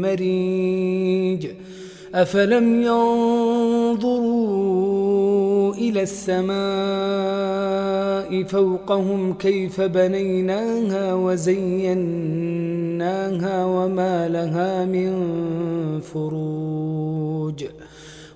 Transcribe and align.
مريج 0.00 1.46
أفلم 2.14 2.82
ينظروا 2.82 4.14
إلى 5.74 6.02
السماء 6.02 6.50
فوقهم 8.42 9.34
كيف 9.34 9.80
بنيناها 9.80 11.14
وزيناها 11.14 12.04
وما 13.64 14.28
لها 14.28 14.84
من 14.84 15.10
فروج. 16.00 17.64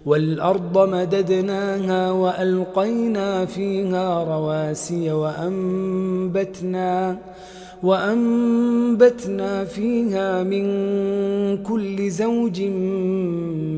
والأرض 0.07 0.89
مددناها 0.89 2.11
وألقينا 2.11 3.47
فيها 3.47 4.25
رواسي 4.25 5.13
وأنبتنا 5.13 6.87
وأنبتنا 7.85 9.65
فيها 9.65 10.43
من 10.43 10.67
كل 11.63 12.11
زوج 12.11 12.63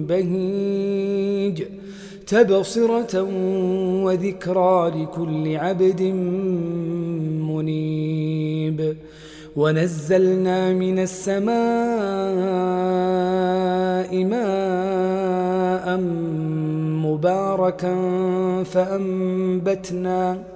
بهيج 0.09 1.63
تبصرة 2.27 3.23
وذكرى 4.05 4.91
لكل 4.91 5.57
عبد 5.57 6.03
منيب. 7.51 8.97
ونزلنا 9.57 10.73
من 10.73 10.99
السماء 10.99 11.47
ماء 14.25 16.01
مباركا 17.07 17.95
فأنبتنا 18.65 19.37
فأنبتنا 19.57 20.56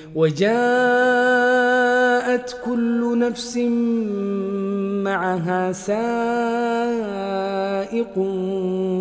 وجاءت 0.15 0.51
كل 2.65 3.19
نفس 3.19 3.57
معها 5.03 5.71
سائق 5.71 6.01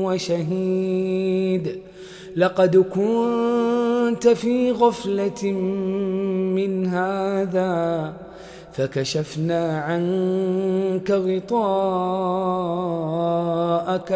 وشهيد. 0.04 1.81
لقد 2.37 2.76
كنت 2.76 4.28
في 4.28 4.72
غفلة 4.72 5.53
من 6.56 6.87
هذا 6.87 8.12
فكشفنا 8.80 9.78
عنك 9.80 11.10
غطاءك 11.10 11.54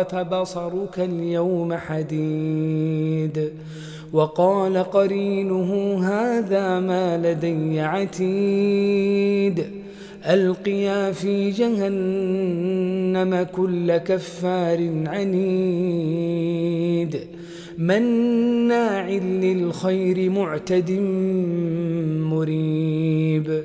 فبصرك 0.08 0.98
اليوم 0.98 1.74
حديد. 1.74 3.52
وقال 4.12 4.78
قرينه 4.78 5.98
هذا 6.04 6.80
ما 6.80 7.18
لدي 7.18 7.80
عتيد. 7.80 9.64
ألقيا 10.28 11.12
في 11.12 11.50
جهنم 11.50 13.46
كل 13.56 13.96
كفار 13.96 14.90
عنيد. 15.06 16.34
مناع 17.78 19.08
للخير 19.10 20.30
معتد 20.30 20.90
مريب. 22.30 23.64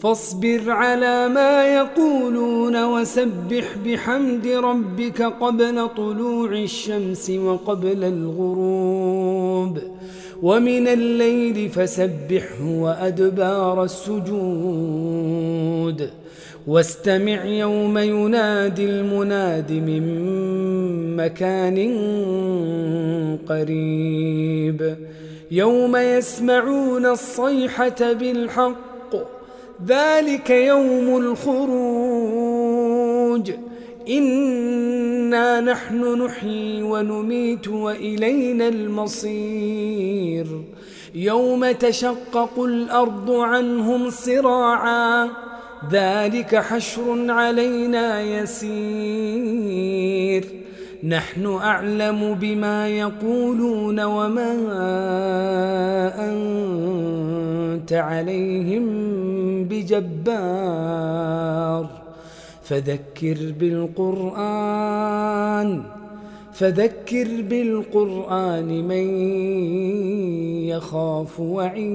فاصبر 0.00 0.70
على 0.70 1.28
ما 1.28 1.74
يقولون 1.74 2.84
وسبح 2.84 3.76
بحمد 3.86 4.46
ربك 4.46 5.22
قبل 5.22 5.88
طلوع 5.96 6.52
الشمس 6.52 7.30
وقبل 7.30 8.04
الغروب. 8.04 9.78
ومن 10.42 10.88
الليل 10.88 11.68
فسبحه 11.68 12.64
وأدبار 12.64 13.84
السجود. 13.84 14.30
واستمع 16.66 17.44
يوم 17.44 17.98
ينادي 17.98 18.84
المناد 18.84 19.72
من 19.72 21.16
مكان 21.16 21.78
قريب. 23.48 24.96
يوم 25.50 25.96
يسمعون 25.96 27.06
الصيحة 27.06 28.12
بالحق 28.12 28.89
ذلك 29.86 30.50
يوم 30.50 31.16
الخروج. 31.16 31.50
إنا 34.08 35.60
نحن 35.60 36.22
نحيي 36.22 36.82
ونميت 36.82 37.68
وإلينا 37.68 38.68
المصير. 38.68 40.46
يوم 41.14 41.70
تشقق 41.70 42.58
الأرض 42.58 43.30
عنهم 43.30 44.10
صراعا. 44.10 45.28
ذلك 45.92 46.56
حشر 46.56 47.30
علينا 47.30 48.22
يسير. 48.22 49.40
نحن 51.04 51.46
أعلم 51.46 52.36
بما 52.40 52.88
يقولون 52.88 54.00
وما 54.00 54.52
أنت 56.18 57.92
عليهم 57.92 59.39
بجبار. 59.64 61.20
فذكر 62.62 63.54
بالقرآن 63.60 65.20
فذكر 66.52 67.42
بالقرآن 67.42 68.88
من 68.88 69.06
يخاف 70.68 71.40
وعيد. 71.40 71.90